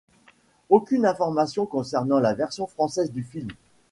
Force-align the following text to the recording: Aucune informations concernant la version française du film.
Aucune 0.71 1.05
informations 1.05 1.67
concernant 1.67 2.19
la 2.19 2.33
version 2.33 2.65
française 2.65 3.11
du 3.11 3.21
film. 3.21 3.49